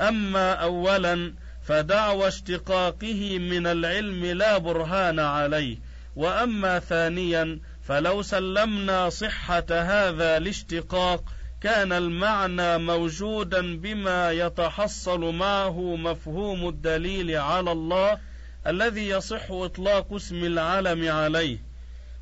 أما 0.00 0.52
اولا 0.52 1.34
فدعوى 1.62 2.28
اشتقاقه 2.28 3.38
من 3.38 3.66
العلم 3.66 4.24
لا 4.24 4.58
برهان 4.58 5.18
عليه. 5.18 5.78
وأما 6.16 6.78
ثانيا 6.78 7.60
فلو 7.90 8.22
سلمنا 8.22 9.08
صحة 9.08 9.64
هذا 9.70 10.36
الاشتقاق 10.36 11.24
كان 11.60 11.92
المعنى 11.92 12.78
موجودا 12.78 13.76
بما 13.76 14.30
يتحصل 14.30 15.34
معه 15.34 15.96
مفهوم 15.96 16.68
الدليل 16.68 17.36
على 17.36 17.72
الله 17.72 18.18
الذي 18.66 19.08
يصح 19.08 19.50
إطلاق 19.50 20.12
اسم 20.12 20.44
العلم 20.44 21.08
عليه. 21.08 21.58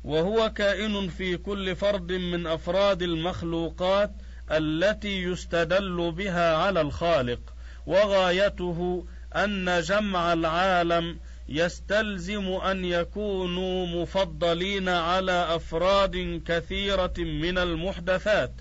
وهو 0.03 0.53
كائن 0.53 1.07
في 1.07 1.37
كل 1.37 1.75
فرد 1.75 2.11
من 2.11 2.47
أفراد 2.47 3.01
المخلوقات 3.01 4.11
التي 4.51 5.23
يستدل 5.23 6.11
بها 6.11 6.55
على 6.55 6.81
الخالق. 6.81 7.39
وغايته 7.85 9.05
أن 9.35 9.81
جمع 9.81 10.33
العالم 10.33 11.19
يستلزم 11.51 12.47
أن 12.47 12.85
يكونوا 12.85 13.87
مفضلين 13.87 14.89
على 14.89 15.55
أفراد 15.55 16.41
كثيرة 16.45 17.13
من 17.17 17.57
المحدثات 17.57 18.51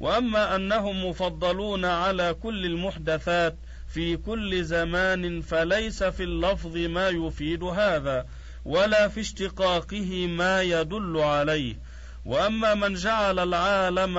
وأما 0.00 0.56
أنهم 0.56 1.08
مفضلون 1.08 1.84
على 1.84 2.34
كل 2.42 2.66
المحدثات 2.66 3.56
في 3.88 4.16
كل 4.16 4.64
زمان 4.64 5.40
فليس 5.40 6.02
في 6.02 6.22
اللفظ 6.22 6.76
ما 6.76 7.08
يفيد 7.08 7.62
هذا 7.62 8.26
ولا 8.64 9.08
في 9.08 9.20
اشتقاقه 9.20 10.26
ما 10.26 10.62
يدل 10.62 11.16
عليه. 11.18 11.76
وأما 12.24 12.74
من 12.74 12.94
جعل 12.94 13.38
العالم 13.38 14.18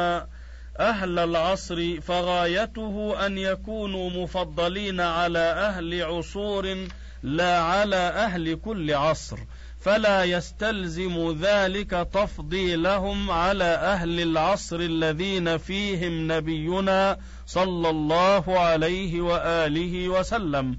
أهل 0.79 1.19
العصر 1.19 2.01
فغايته 2.01 3.25
أن 3.25 3.37
يكونوا 3.37 4.09
مفضلين 4.09 5.01
على 5.01 5.39
أهل 5.39 6.03
عصور 6.03 6.87
لا 7.23 7.61
على 7.61 7.95
أهل 7.95 8.55
كل 8.55 8.93
عصر 8.93 9.37
فلا 9.79 10.23
يستلزم 10.23 11.37
ذلك 11.41 11.89
تفضيلهم 12.13 13.31
على 13.31 13.63
أهل 13.63 14.19
العصر 14.19 14.79
الذين 14.79 15.57
فيهم 15.57 16.31
نبينا 16.31 17.17
صلى 17.45 17.89
الله 17.89 18.59
عليه 18.59 19.21
وآله 19.21 20.09
وسلم 20.09 20.77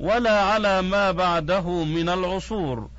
ولا 0.00 0.40
على 0.40 0.82
ما 0.82 1.10
بعده 1.10 1.84
من 1.84 2.08
العصور. 2.08 2.90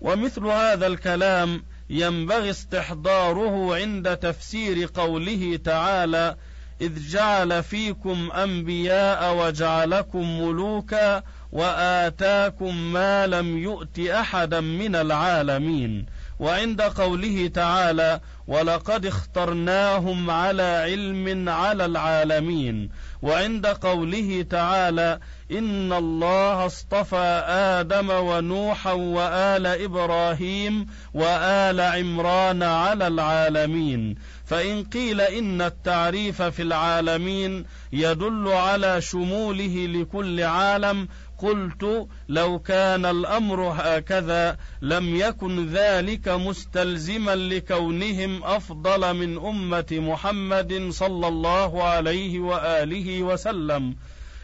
ومثل 0.00 0.46
هذا 0.46 0.86
الكلام 0.86 1.62
ينبغي 1.90 2.50
استحضاره 2.50 3.74
عند 3.74 4.16
تفسير 4.16 4.88
قوله 4.94 5.58
تعالى 5.64 6.36
إذ 6.80 7.08
جعل 7.08 7.62
فيكم 7.62 8.30
أنبياء 8.32 9.36
وجعلكم 9.36 10.40
ملوكا 10.40 11.22
وآتاكم 11.52 12.92
ما 12.92 13.26
لم 13.26 13.58
يؤت 13.58 13.98
أحدا 13.98 14.60
من 14.60 14.96
العالمين. 14.96 16.06
وعند 16.40 16.82
قوله 16.82 17.50
تعالى 17.54 18.20
ولقد 18.46 19.06
اخترناهم 19.06 20.30
على 20.30 20.62
علم 20.62 21.48
على 21.48 21.84
العالمين 21.84 22.90
وعند 23.22 23.66
قوله 23.66 24.46
تعالى 24.50 25.18
إن 25.50 25.92
الله 25.92 26.66
اصطفى 26.66 27.44
آدم 27.48 28.10
ونوحا 28.10 28.92
وآل 28.92 29.66
إبراهيم 29.66 30.86
وآل 31.14 31.80
عمران 31.80 32.62
على 32.62 33.06
العالمين 33.06 34.14
فإن 34.44 34.84
قيل 34.84 35.20
إن 35.20 35.62
التعريف 35.62 36.42
في 36.42 36.62
العالمين 36.62 37.64
يدل 37.92 38.48
على 38.48 39.00
شموله 39.00 39.86
لكل 39.86 40.42
عالم 40.42 41.08
قلت 41.38 42.08
لو 42.28 42.58
كان 42.58 43.06
الأمر 43.06 43.74
هكذا 43.76 44.56
لم 44.82 45.16
يكن 45.16 45.68
ذلك 45.68 46.28
مستلزما 46.28 47.34
لكونهم 47.36 48.44
أفضل 48.44 49.14
من 49.14 49.38
أمة 49.46 49.86
محمد 49.92 50.88
صلى 50.90 51.28
الله 51.28 51.84
عليه 51.84 52.38
وآله 52.38 53.22
وسلم. 53.22 53.96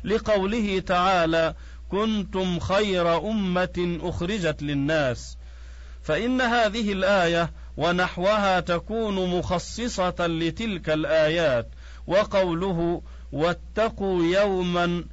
لقوله 0.05 0.79
تعالى 0.79 1.55
كنتم 1.91 2.59
خير 2.59 3.31
أمة 3.31 3.99
أخرجت 4.03 4.63
للناس 4.63 5.37
فإن 6.03 6.41
هذه 6.41 6.93
الآية 6.93 7.51
ونحوها 7.81 8.61
تكون 8.61 9.39
مخصصة 9.39 10.15
لتلك 10.27 10.91
الآيات 10.91 11.69
وقوله 12.07 13.03
واتقوا 13.33 14.25
يوما 14.25 15.05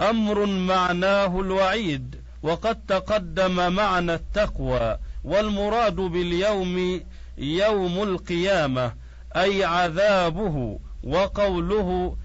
أمر 0.00 0.46
معناه 0.46 1.40
الوعيد 1.40 2.22
وقد 2.42 2.86
تقدم 2.86 3.72
معنى 3.72 4.14
التقوى 4.14 4.98
والمراد 5.24 5.96
باليوم 5.96 7.02
يوم 7.38 8.02
القيامة 8.02 8.92
أي 9.36 9.64
عذابه 9.64 10.78
وقوله 11.04 12.16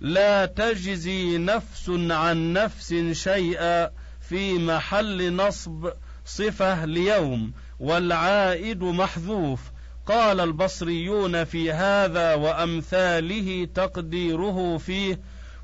لا 0.00 0.46
تجزي 0.46 1.38
نفس 1.38 1.90
عن 2.10 2.52
نفس 2.52 2.94
شيئا 3.12 3.90
في 4.20 4.58
محل 4.58 5.32
نصب 5.36 5.92
صفة 6.26 6.84
ليوم 6.84 7.52
والعائد 7.80 8.82
محذوف. 8.82 9.60
قال 10.06 10.40
البصريون 10.40 11.44
في 11.44 11.72
هذا 11.72 12.34
وأمثاله 12.34 13.68
تقديره 13.74 14.78
فيه 14.78 15.20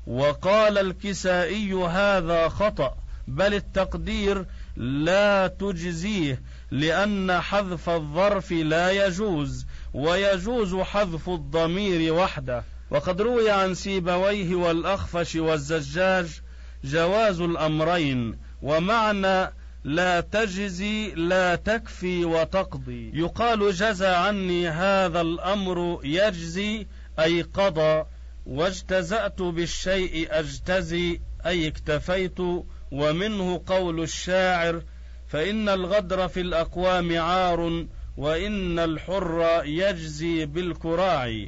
وقال 0.07 0.77
الكسائي 0.77 1.73
هذا 1.73 2.49
خطأ 2.49 2.97
بل 3.27 3.53
التقدير 3.53 4.45
لا 4.75 5.47
تجزيه 5.47 6.41
لأن 6.71 7.41
حذف 7.41 7.89
الظرف 7.89 8.51
لا 8.51 9.05
يجوز 9.05 9.65
ويجوز 9.93 10.75
حذف 10.75 11.29
الضمير 11.29 12.13
وحده. 12.13 12.63
وقد 12.91 13.21
روي 13.21 13.49
عن 13.49 13.73
سيبويه 13.73 14.55
والأخفش 14.55 15.35
والزجاج 15.35 16.41
جواز 16.83 17.41
الأمرين 17.41 18.37
ومعنى 18.61 19.51
لا 19.83 20.19
تجزي 20.19 21.11
لا 21.11 21.55
تكفي 21.55 22.25
وتقضي. 22.25 23.11
يقال 23.13 23.71
جزى 23.71 24.07
عني 24.07 24.69
هذا 24.69 25.21
الأمر 25.21 25.99
يجزي 26.03 26.87
أي 27.19 27.41
قضى. 27.41 28.03
واجتزأت 28.45 29.41
بالشيء 29.41 30.27
أجتزي 30.31 31.19
أي 31.45 31.67
اكتفيت. 31.67 32.39
ومنه 32.91 33.61
قول 33.67 34.03
الشاعر 34.03 34.81
فإن 35.27 35.69
الغدر 35.69 36.27
في 36.27 36.41
الأقوام 36.41 37.17
عار 37.17 37.85
وإن 38.17 38.79
الحر 38.79 39.61
يجزي 39.65 40.45
بالكراع. 40.45 41.45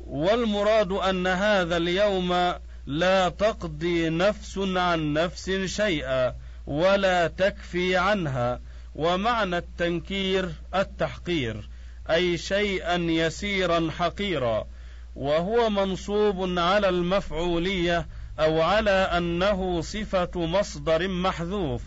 والمراد 0.00 0.92
أن 0.92 1.26
هذا 1.26 1.76
اليوم 1.76 2.54
لا 2.86 3.28
تقضي 3.28 4.08
نفس 4.08 4.58
عن 4.58 5.12
نفس 5.12 5.50
شيئا. 5.50 6.45
ولا 6.66 7.26
تكفي 7.26 7.96
عنها 7.96 8.60
ومعنى 8.94 9.58
التنكير 9.58 10.52
التحقير 10.74 11.68
أي 12.10 12.38
شيئا 12.38 12.96
يسيرا 12.96 13.90
حقيرا 13.90 14.66
وهو 15.16 15.70
منصوب 15.70 16.58
على 16.58 16.88
المفعولية 16.88 18.06
أو 18.40 18.62
على 18.62 18.90
أنه 18.90 19.80
صفة 19.80 20.30
مصدر 20.36 21.08
محذوف 21.08 21.82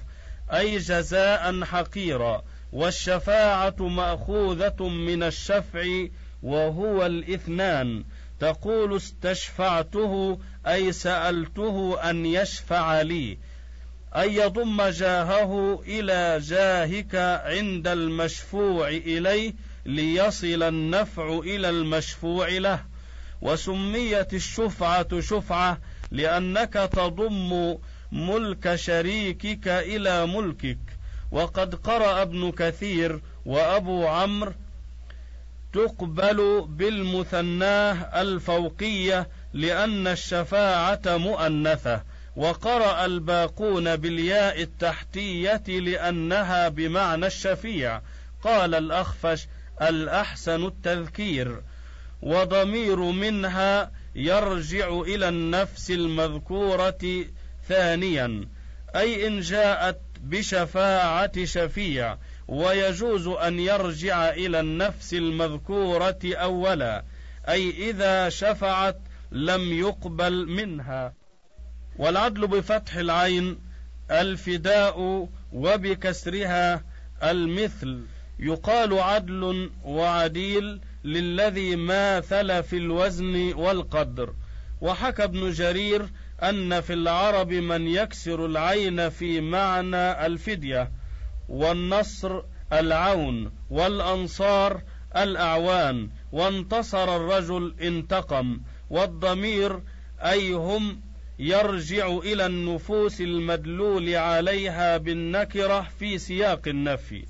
أي 0.53 0.77
جزاء 0.77 1.63
حقيرا 1.63 2.43
والشفاعة 2.73 3.75
مأخوذة 3.79 4.87
من 4.87 5.23
الشفع 5.23 6.05
وهو 6.43 7.05
الإثنان. 7.05 8.03
تقول 8.39 8.95
استشفعته 8.95 10.39
أي 10.67 10.91
سألته 10.91 12.09
أن 12.09 12.25
يشفع 12.25 13.01
لي. 13.01 13.37
أن 14.15 14.29
يضم 14.29 14.81
جاهه 14.81 15.83
إلى 15.87 16.39
جاهك 16.39 17.15
عند 17.45 17.87
المشفوع 17.87 18.87
إليه 18.87 19.53
ليصل 19.85 20.63
النفع 20.63 21.39
إلى 21.39 21.69
المشفوع 21.69 22.47
له. 22.47 22.79
وسميت 23.41 24.33
الشفعة 24.33 25.19
شفعة 25.19 25.77
لأنك 26.11 26.73
تضم 26.73 27.77
ملك 28.11 28.75
شريكك 28.75 29.67
إلى 29.67 30.25
ملكك. 30.25 30.77
وقد 31.31 31.75
قرأ 31.75 32.21
ابن 32.21 32.51
كثير 32.51 33.21
وأبو 33.45 34.07
عمرو 34.07 34.53
تقبل 35.73 36.65
بالمثناه 36.69 38.21
الفوقية 38.21 39.27
لأن 39.53 40.07
الشفاعة 40.07 41.01
مؤنثة. 41.05 42.01
وقرأ 42.39 43.05
الباقون 43.05 43.95
بالياء 43.95 44.61
التحتية 44.61 45.63
لأنها 45.67 46.69
بمعنى 46.69 47.25
الشفيع. 47.25 48.01
قال 48.43 48.75
الأخفش 48.75 49.47
الأحسن 49.81 50.65
التذكير. 50.65 51.61
وضمير 52.21 52.99
منها 52.99 53.91
يرجع 54.15 54.99
إلى 55.01 55.29
النفس 55.29 55.91
المذكورة 55.91 57.25
ثانيا 57.67 58.47
أي 58.95 59.27
إن 59.27 59.39
جاءت 59.39 59.99
بشفاعة 60.23 61.45
شفيع 61.45 62.17
ويجوز 62.47 63.27
أن 63.27 63.59
يرجع 63.59 64.29
إلى 64.29 64.59
النفس 64.59 65.13
المذكورة 65.13 66.19
اولا 66.25 67.03
أي 67.49 67.89
إذا 67.89 68.29
شفعت 68.29 68.97
لم 69.31 69.73
يقبل 69.73 70.45
منها. 70.47 71.18
والعدل 71.99 72.47
بفتح 72.47 72.95
العين 72.95 73.59
الفداء 74.11 75.27
وبكسرها 75.53 76.83
المثل. 77.23 78.01
يقال 78.39 78.99
عدل 78.99 79.69
وعديل 79.83 80.81
للذي 81.03 81.75
ماثل 81.75 82.63
في 82.63 82.77
الوزن 82.77 83.53
والقدر. 83.53 84.33
وحكى 84.81 85.23
ابن 85.23 85.51
جرير 85.51 86.09
أن 86.43 86.81
في 86.81 86.93
العرب 86.93 87.51
من 87.51 87.87
يكسر 87.87 88.45
العين 88.45 89.09
في 89.09 89.41
معنى 89.41 90.25
الفدية 90.25 90.91
والنصر 91.49 92.41
العون 92.73 93.51
والأنصار 93.69 94.81
الأعوان 95.15 96.09
وانتصر 96.31 97.15
الرجل 97.15 97.75
انتقم 97.81 98.61
والضمير 98.89 99.81
أي 100.21 100.53
هم 100.53 101.01
يرجع 101.39 102.17
إلى 102.17 102.45
النفوس 102.45 103.21
المدلول 103.21 104.15
عليها 104.15 104.97
بالنكرة 104.97 105.87
في 105.99 106.17
سياق 106.17 106.67
النفي. 106.67 107.25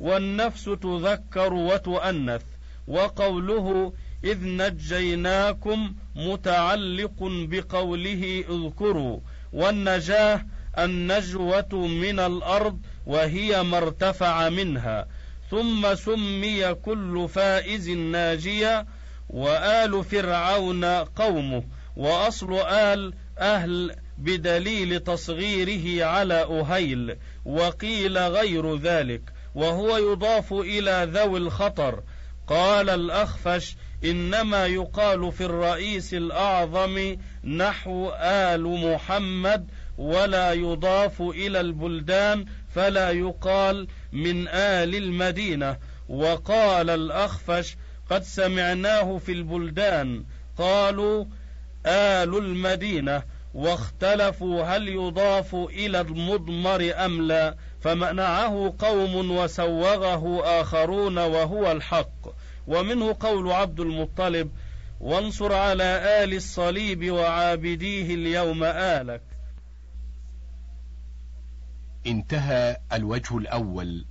والنفس 0.00 0.64
تذكر 0.64 1.52
وتؤنث 1.52 2.42
وقوله 2.88 3.92
إذ 4.24 4.38
نجيناكم 4.42 5.94
متعلق 6.16 7.16
بقوله 7.20 8.44
اذكروا 8.48 9.20
والنجاة 9.52 10.46
النجوة 10.78 11.86
من 11.86 12.18
الأرض 12.18 12.80
وهي 13.06 13.62
ما 13.62 13.78
ارتفع 13.78 14.48
منها. 14.48 15.06
ثم 15.50 15.94
سمي 15.94 16.74
كل 16.74 17.28
فائز 17.28 17.90
ناجيا 17.90 18.86
وآل 19.30 20.04
فرعون 20.04 20.84
قومه. 20.84 21.64
وأصل 21.96 22.52
آل 22.58 23.14
أهل 23.38 23.96
بدليل 24.18 25.00
تصغيره 25.00 26.04
على 26.04 26.34
أهيل 26.34 27.16
وقيل 27.44 28.18
غير 28.18 28.76
ذلك 28.76 29.22
وهو 29.54 29.96
يضاف 29.96 30.52
إلى 30.52 31.08
ذوي 31.12 31.38
الخطر. 31.38 32.02
قال 32.46 32.90
الأخفش 32.90 33.76
إنما 34.04 34.66
يقال 34.66 35.32
في 35.32 35.44
الرئيس 35.44 36.14
الأعظم 36.14 37.16
نحو 37.44 38.12
آل 38.20 38.62
محمد 38.62 39.66
ولا 39.98 40.52
يضاف 40.52 41.22
إلى 41.22 41.60
البلدان 41.60 42.44
فلا 42.74 43.10
يقال 43.10 43.88
من 44.12 44.48
آل 44.48 44.94
المدينة. 44.94 45.76
وقال 46.08 46.90
الأخفش 46.90 47.76
قد 48.10 48.22
سمعناه 48.22 49.18
في 49.18 49.32
البلدان 49.32 50.24
قالوا 50.58 51.24
آل 51.86 52.38
المدينة 52.38 53.22
واختلفوا 53.54 54.62
هل 54.62 54.88
يضاف 54.88 55.54
إلى 55.54 56.00
المضمر 56.00 56.92
أم 56.96 57.22
لا 57.22 57.56
فمنعه 57.80 58.74
قوم 58.78 59.30
وسوغه 59.30 60.42
آخرون 60.60 61.18
وهو 61.18 61.72
الحق. 61.72 62.34
ومنه 62.66 63.16
قول 63.20 63.52
عبد 63.52 63.80
المطلب 63.80 64.50
وانصر 65.00 65.52
على 65.52 66.24
آل 66.24 66.34
الصليب 66.34 67.10
وعابديه 67.10 68.14
اليوم 68.14 68.64
آلك. 68.64 69.22
انتهى 72.06 72.76
الوجه 72.92 73.38
الأول. 73.38 74.04